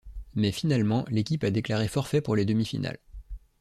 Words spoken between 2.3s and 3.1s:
les demi-finales.